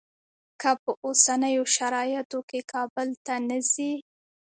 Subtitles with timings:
[0.61, 3.91] که په اوسنیو شرایطو کې کابل ته نه ځې.